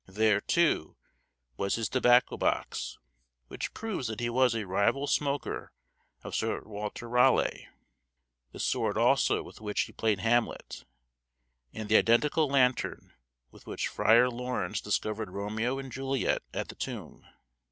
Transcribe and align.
There, 0.07 0.41
too, 0.41 0.95
was 1.57 1.75
his 1.75 1.87
tobacco 1.87 2.35
box, 2.35 2.97
which 3.49 3.71
proves 3.75 4.07
that 4.07 4.19
he 4.19 4.31
was 4.31 4.55
a 4.55 4.65
rival 4.65 5.05
smoker 5.05 5.73
of 6.23 6.33
Sir 6.33 6.63
Walter 6.65 7.07
Raleigh: 7.07 7.67
the 8.51 8.57
sword 8.59 8.97
also 8.97 9.43
with 9.43 9.61
which 9.61 9.81
he 9.81 9.91
played 9.93 10.17
Hamlet; 10.21 10.85
and 11.71 11.87
the 11.87 11.97
identical 11.97 12.49
lantern 12.49 13.13
with 13.51 13.67
which 13.67 13.87
Friar 13.87 14.27
Laurence 14.31 14.81
discovered 14.81 15.29
Romeo 15.29 15.77
and 15.77 15.91
Juliet 15.91 16.41
at 16.51 16.69
the 16.69 16.75
tomb. 16.75 17.23